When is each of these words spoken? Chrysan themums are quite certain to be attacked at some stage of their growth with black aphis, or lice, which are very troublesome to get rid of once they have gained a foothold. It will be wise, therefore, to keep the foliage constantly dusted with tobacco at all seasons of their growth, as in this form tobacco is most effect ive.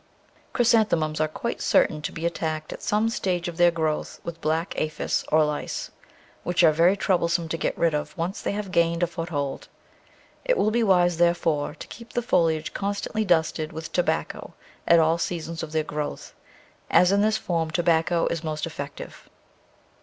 Chrysan 0.51 0.87
themums 0.87 1.19
are 1.21 1.27
quite 1.27 1.61
certain 1.61 2.01
to 2.01 2.11
be 2.11 2.25
attacked 2.25 2.73
at 2.73 2.81
some 2.81 3.07
stage 3.07 3.47
of 3.47 3.57
their 3.57 3.69
growth 3.69 4.19
with 4.23 4.41
black 4.41 4.73
aphis, 4.75 5.23
or 5.31 5.45
lice, 5.45 5.91
which 6.41 6.63
are 6.63 6.71
very 6.71 6.97
troublesome 6.97 7.47
to 7.49 7.55
get 7.55 7.77
rid 7.77 7.93
of 7.93 8.17
once 8.17 8.41
they 8.41 8.53
have 8.53 8.71
gained 8.71 9.03
a 9.03 9.05
foothold. 9.05 9.67
It 10.43 10.57
will 10.57 10.71
be 10.71 10.81
wise, 10.81 11.17
therefore, 11.17 11.75
to 11.75 11.85
keep 11.85 12.13
the 12.13 12.23
foliage 12.23 12.73
constantly 12.73 13.23
dusted 13.23 13.71
with 13.71 13.91
tobacco 13.93 14.55
at 14.87 14.97
all 14.97 15.19
seasons 15.19 15.61
of 15.61 15.71
their 15.71 15.83
growth, 15.83 16.33
as 16.89 17.11
in 17.11 17.21
this 17.21 17.37
form 17.37 17.69
tobacco 17.69 18.25
is 18.25 18.43
most 18.43 18.65
effect 18.65 19.01
ive. 19.01 19.29